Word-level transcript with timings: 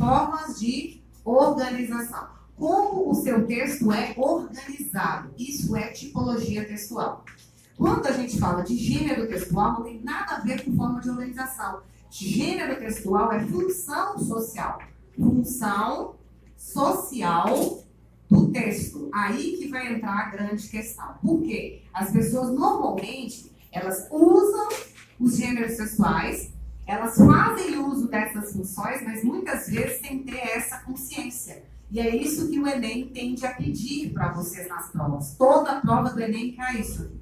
Formas 0.00 0.58
de 0.58 1.02
organização. 1.22 2.26
Como 2.56 3.10
o 3.10 3.14
seu 3.14 3.46
texto 3.46 3.92
é 3.92 4.14
organizado? 4.16 5.30
Isso 5.36 5.76
é 5.76 5.88
tipologia 5.88 6.66
textual. 6.66 7.22
Quando 7.76 8.06
a 8.06 8.12
gente 8.12 8.40
fala 8.40 8.62
de 8.62 8.78
gênero 8.78 9.28
textual, 9.28 9.74
não 9.74 9.82
tem 9.82 10.00
nada 10.02 10.36
a 10.36 10.40
ver 10.40 10.64
com 10.64 10.74
forma 10.74 11.02
de 11.02 11.10
organização. 11.10 11.82
Gênero 12.10 12.78
textual 12.78 13.30
é 13.30 13.40
função 13.40 14.18
social. 14.18 14.78
Função 15.14 16.14
social 16.56 17.84
do 18.30 18.50
texto. 18.50 19.10
Aí 19.12 19.58
que 19.58 19.68
vai 19.68 19.92
entrar 19.92 20.18
a 20.18 20.30
grande 20.30 20.66
questão. 20.66 21.12
Por 21.20 21.42
quê? 21.42 21.82
As 21.92 22.10
pessoas 22.10 22.48
normalmente 22.50 23.52
elas 23.70 24.08
usam 24.10 24.68
os 25.20 25.36
gêneros 25.36 25.76
textuais, 25.76 26.54
elas 26.90 27.16
fazem 27.16 27.78
uso 27.78 28.08
dessas 28.08 28.52
funções, 28.52 29.00
mas 29.04 29.22
muitas 29.22 29.68
vezes 29.68 30.00
sem 30.00 30.24
ter 30.24 30.40
essa 30.40 30.78
consciência. 30.78 31.62
E 31.88 32.00
é 32.00 32.16
isso 32.16 32.48
que 32.48 32.58
o 32.58 32.66
Enem 32.66 33.08
tende 33.08 33.46
a 33.46 33.54
pedir 33.54 34.12
para 34.12 34.32
vocês 34.32 34.68
nas 34.68 34.90
provas. 34.90 35.36
Toda 35.38 35.80
prova 35.80 36.10
do 36.10 36.20
Enem 36.20 36.52
cai 36.56 36.80
isso. 36.80 37.12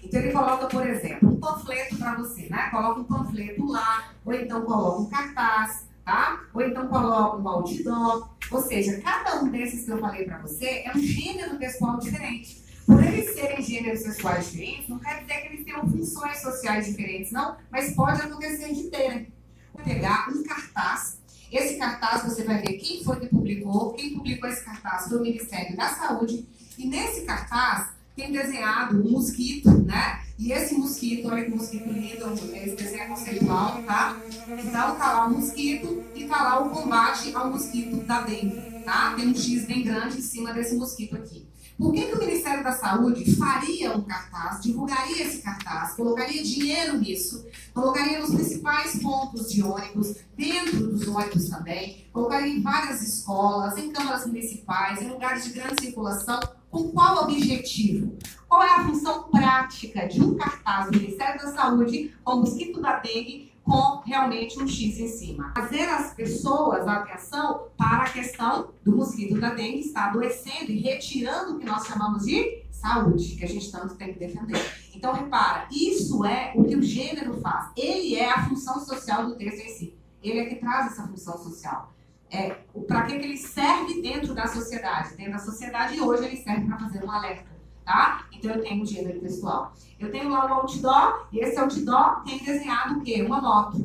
Então 0.00 0.20
ele 0.20 0.30
coloca, 0.30 0.66
por 0.66 0.86
exemplo, 0.86 1.28
um 1.28 1.40
panfleto 1.40 1.96
para 1.96 2.14
você, 2.14 2.48
né? 2.48 2.70
Coloca 2.70 3.00
um 3.00 3.04
panfleto 3.04 3.66
lá, 3.66 4.12
ou 4.24 4.32
então 4.32 4.62
coloca 4.62 5.00
um 5.00 5.06
cartaz, 5.06 5.88
tá? 6.04 6.44
Ou 6.54 6.62
então 6.62 6.86
coloca 6.86 7.36
um 7.36 7.48
outdoor. 7.48 8.28
Ou 8.52 8.62
seja, 8.62 9.00
cada 9.00 9.42
um 9.42 9.48
desses 9.48 9.84
que 9.84 9.90
eu 9.90 9.98
falei 9.98 10.24
para 10.24 10.38
você 10.38 10.84
é 10.84 10.92
um 10.94 11.00
gênero 11.00 11.58
textual 11.58 11.98
diferente. 11.98 12.64
Por 12.86 13.02
eles 13.02 13.34
serem 13.34 13.55
gêneros 13.66 14.00
sexuais 14.00 14.50
diferentes, 14.50 14.88
não 14.88 14.98
quer 14.98 15.22
dizer 15.22 15.40
que 15.40 15.46
eles 15.48 15.64
tenham 15.64 15.88
funções 15.88 16.40
sociais 16.40 16.86
diferentes, 16.86 17.32
não, 17.32 17.56
mas 17.70 17.94
pode 17.94 18.22
acontecer 18.22 18.72
de 18.72 18.84
terem. 18.84 19.32
Vou 19.74 19.84
pegar 19.84 20.28
um 20.30 20.42
cartaz 20.42 21.18
esse 21.50 21.76
cartaz 21.76 22.24
você 22.24 22.42
vai 22.42 22.60
ver 22.60 22.74
quem 22.74 23.04
foi 23.04 23.20
que 23.20 23.28
publicou. 23.28 23.92
Quem 23.92 24.14
publicou 24.14 24.48
esse 24.48 24.64
cartaz 24.64 25.08
foi 25.08 25.18
o 25.18 25.22
Ministério 25.22 25.76
da 25.76 25.88
Saúde. 25.88 26.46
E 26.76 26.86
nesse 26.86 27.22
cartaz 27.22 27.90
tem 28.14 28.32
desenhado 28.32 29.00
um 29.00 29.12
mosquito, 29.12 29.70
né? 29.82 30.22
E 30.38 30.52
esse 30.52 30.74
mosquito, 30.74 31.28
olha 31.28 31.44
que 31.44 31.50
mosquito 31.50 31.88
lindo, 31.88 32.34
esse 32.54 32.76
desenho 32.76 33.02
é 33.02 33.06
conceitual, 33.06 33.82
tá? 33.84 34.16
Então 34.48 34.96
tá 34.96 35.12
lá 35.12 35.26
o 35.26 35.34
mosquito 35.34 36.04
e 36.14 36.24
tá 36.24 36.42
lá 36.42 36.60
o 36.60 36.70
combate 36.70 37.34
ao 37.34 37.50
mosquito 37.50 37.96
da 38.04 38.22
dengue, 38.22 38.82
tá? 38.84 39.14
Tem 39.14 39.28
um 39.28 39.34
X 39.34 39.66
bem 39.66 39.82
grande 39.82 40.18
em 40.18 40.22
cima 40.22 40.52
desse 40.52 40.74
mosquito 40.74 41.16
aqui. 41.16 41.46
Por 41.78 41.92
que, 41.92 42.06
que 42.06 42.14
o 42.14 42.18
da 42.66 42.72
Saúde 42.72 43.36
faria 43.36 43.96
um 43.96 44.02
cartaz, 44.02 44.60
divulgaria 44.60 45.22
esse 45.22 45.40
cartaz, 45.40 45.94
colocaria 45.94 46.42
dinheiro 46.42 46.98
nisso, 46.98 47.46
colocaria 47.72 48.18
nos 48.18 48.34
principais 48.34 49.00
pontos 49.00 49.52
de 49.52 49.62
ônibus, 49.62 50.16
dentro 50.36 50.88
dos 50.88 51.06
ônibus 51.06 51.48
também, 51.48 52.08
colocaria 52.12 52.52
em 52.52 52.60
várias 52.60 53.02
escolas, 53.02 53.78
em 53.78 53.92
câmaras 53.92 54.26
municipais, 54.26 55.00
em 55.00 55.08
lugares 55.08 55.44
de 55.44 55.50
grande 55.50 55.80
circulação, 55.80 56.40
com 56.68 56.90
qual 56.90 57.22
objetivo? 57.22 58.16
Qual 58.48 58.64
é 58.64 58.70
a 58.70 58.84
função 58.84 59.22
prática 59.30 60.08
de 60.08 60.20
um 60.20 60.34
cartaz 60.34 60.90
do 60.90 60.98
Ministério 60.98 61.40
da 61.40 61.52
Saúde 61.52 62.12
com 62.24 62.32
o 62.32 62.40
mosquito 62.40 62.80
da 62.80 62.98
dengue 62.98 63.52
com 63.66 64.00
realmente 64.06 64.62
um 64.62 64.66
X 64.66 65.00
em 65.00 65.08
cima. 65.08 65.52
Fazer 65.52 65.82
as 65.82 66.14
pessoas 66.14 66.86
a 66.86 66.98
atenção 66.98 67.66
para 67.76 68.04
a 68.04 68.10
questão 68.10 68.70
do 68.84 68.96
mosquito 68.96 69.40
da 69.40 69.52
dengue 69.52 69.80
estar 69.80 70.10
adoecendo 70.10 70.70
e 70.70 70.78
retirando 70.78 71.56
o 71.56 71.58
que 71.58 71.66
nós 71.66 71.84
chamamos 71.84 72.24
de 72.24 72.64
saúde, 72.70 73.34
que 73.34 73.44
a 73.44 73.48
gente 73.48 73.70
tanto 73.72 73.96
tem 73.96 74.12
que 74.12 74.20
defender. 74.20 74.56
Então, 74.94 75.12
repara, 75.12 75.66
isso 75.70 76.24
é 76.24 76.52
o 76.54 76.64
que 76.64 76.76
o 76.76 76.82
gênero 76.82 77.40
faz. 77.40 77.72
Ele 77.76 78.14
é 78.14 78.30
a 78.30 78.48
função 78.48 78.78
social 78.78 79.26
do 79.26 79.34
texto 79.34 79.66
em 79.66 79.68
si. 79.68 79.98
Ele 80.22 80.38
é 80.38 80.44
que 80.46 80.56
traz 80.56 80.92
essa 80.92 81.06
função 81.06 81.36
social. 81.36 81.92
É, 82.30 82.50
para 82.86 83.02
que, 83.02 83.18
que 83.18 83.24
ele 83.24 83.36
serve 83.36 84.00
dentro 84.00 84.32
da 84.32 84.46
sociedade? 84.46 85.16
Dentro 85.16 85.32
da 85.32 85.38
sociedade, 85.38 86.00
hoje 86.00 86.24
ele 86.24 86.36
serve 86.36 86.66
para 86.66 86.78
fazer 86.78 87.04
um 87.04 87.10
alerta 87.10 87.55
tá? 87.86 88.26
Então 88.32 88.50
eu 88.50 88.60
tenho 88.60 88.82
o 88.82 88.86
gênero 88.86 89.20
textual. 89.20 89.72
Eu 89.98 90.10
tenho 90.10 90.28
lá 90.28 90.44
o 90.44 90.52
outdoor, 90.54 91.26
e 91.32 91.38
esse 91.38 91.58
outdoor 91.58 92.22
tem 92.24 92.38
desenhado 92.38 92.98
o 92.98 93.02
quê? 93.02 93.22
Uma 93.22 93.40
moto. 93.40 93.78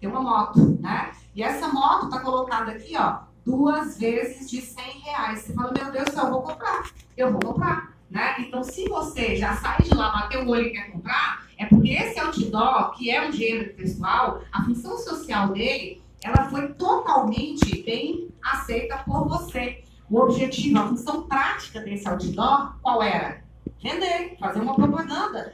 Tem 0.00 0.08
uma 0.08 0.22
moto, 0.22 0.78
né? 0.80 1.10
E 1.34 1.42
essa 1.42 1.68
moto 1.68 2.08
tá 2.08 2.20
colocada 2.20 2.70
aqui, 2.70 2.96
ó, 2.96 3.18
duas 3.44 3.98
vezes 3.98 4.48
de 4.48 4.62
100 4.62 4.84
reais. 5.00 5.40
Você 5.40 5.52
fala, 5.52 5.72
meu 5.76 5.90
Deus 5.90 6.04
do 6.06 6.12
céu, 6.12 6.24
eu 6.24 6.30
vou 6.30 6.42
comprar. 6.42 6.90
Eu 7.16 7.32
vou 7.32 7.40
comprar, 7.40 7.92
né? 8.08 8.36
Então, 8.38 8.62
se 8.62 8.88
você 8.88 9.36
já 9.36 9.56
sai 9.56 9.82
de 9.82 9.92
lá, 9.94 10.12
bateu 10.12 10.44
o 10.44 10.48
olho 10.48 10.68
e 10.68 10.70
quer 10.70 10.92
comprar, 10.92 11.44
é 11.58 11.66
porque 11.66 11.90
esse 11.90 12.18
outdoor, 12.20 12.92
que 12.92 13.10
é 13.10 13.28
um 13.28 13.32
gênero 13.32 13.74
textual, 13.74 14.40
a 14.52 14.62
função 14.64 14.96
social 14.96 15.48
dele, 15.48 16.00
ela 16.22 16.48
foi 16.48 16.68
totalmente 16.74 17.82
bem 17.82 18.28
aceita 18.42 18.98
por 18.98 19.28
você. 19.28 19.83
O 20.14 20.20
objetivo, 20.20 20.78
a 20.78 20.86
função 20.86 21.22
prática 21.22 21.80
desse 21.80 22.08
outdoor, 22.08 22.76
qual 22.80 23.02
era? 23.02 23.42
Vender, 23.82 24.36
fazer 24.38 24.60
uma 24.60 24.76
propaganda, 24.76 25.52